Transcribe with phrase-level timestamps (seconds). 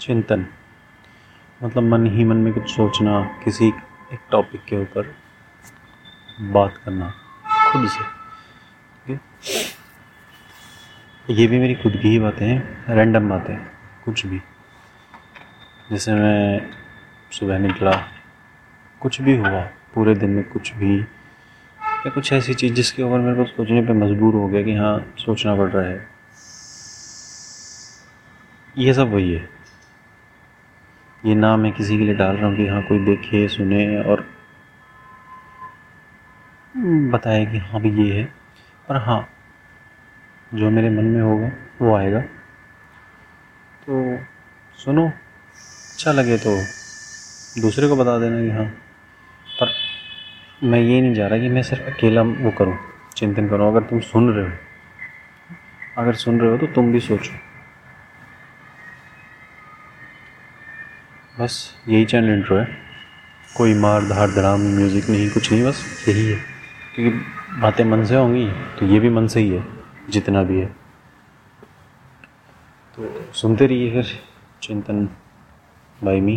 [0.00, 0.46] चिंतन।
[1.60, 5.14] मतलब मन ही मन में कुछ सोचना, किसी एक टॉपिक के ऊपर
[6.52, 7.12] बात करना,
[7.72, 8.18] खुद से
[11.34, 13.56] ये भी मेरी खुद की ही बातें हैं रैंडम बातें,
[14.04, 14.38] कुछ भी।
[15.90, 16.70] जैसे मैं
[17.32, 17.92] सुबह निकला,
[19.00, 19.60] कुछ भी हुआ,
[19.94, 23.92] पूरे दिन में कुछ भी, या कुछ ऐसी चीज़ जिसके ऊपर मेरे को सोचने पे
[23.92, 26.08] मजबूर हो गया कि हाँ सोचना पड़ रहा है।
[28.78, 29.59] ये सब वही है।
[31.22, 34.24] ये ना मैं किसी के लिए डाल रहा हूँ कि हाँ कोई देखे, सुने और
[37.12, 38.24] बताए कि हाँ भी ये है।
[38.88, 39.20] पर हाँ
[40.54, 41.50] जो मेरे मन में होगा,
[41.82, 42.20] वो आएगा।
[43.82, 44.18] तो
[44.78, 46.56] सुनो अच्छा लगे तो
[47.62, 48.64] दूसरे को बता देना कि हाँ।
[49.60, 49.72] पर
[50.62, 52.76] मैं ये नहीं जा रहा कि मैं सिर्फ़ अकेला वो करूँ,
[53.16, 54.52] चिंतन करूँ। अगर तुम सुन रहे हो,
[55.98, 57.49] अगर सुन रहे हो तो तुम भी सोचो।
[61.40, 61.54] बस
[61.88, 62.66] यही चैनल इंट्रो है।
[63.56, 66.36] कोई मार, धार धड़ाम म्यूज़िक नहीं, कुछ नहीं, बस यही है।
[66.94, 68.46] क्योंकि बातें मन से होंगी
[68.78, 69.64] तो ये भी मन से ही है,
[70.10, 70.66] जितना भी है।
[72.98, 74.06] तो सुनते रहिए फिर
[74.62, 75.08] चिंतन
[76.04, 76.36] बाई मी